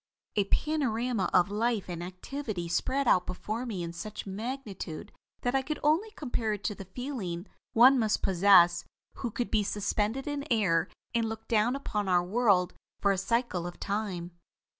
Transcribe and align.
"A 0.35 0.45
panorama 0.45 1.29
of 1.31 1.51
life 1.51 1.87
and 1.87 2.01
activity 2.03 2.67
spread 2.67 3.07
out 3.07 3.27
before 3.27 3.67
me 3.67 3.83
in 3.83 3.93
such 3.93 4.25
magnitude 4.25 5.11
that 5.41 5.53
I 5.53 5.61
can 5.61 5.77
only 5.83 6.09
compare 6.15 6.53
it 6.53 6.63
to 6.63 6.73
the 6.73 6.85
feeling 6.95 7.45
one 7.73 7.99
must 7.99 8.23
possess 8.23 8.83
who 9.17 9.29
could 9.29 9.51
be 9.51 9.61
suspended 9.61 10.25
in 10.25 10.43
air 10.51 10.87
and 11.13 11.29
look 11.29 11.47
down 11.47 11.75
upon 11.75 12.09
our 12.09 12.23
world 12.23 12.73
for 12.99 13.11
a 13.11 13.17
cycle 13.19 13.67
of 13.67 13.79
time. 13.79 14.31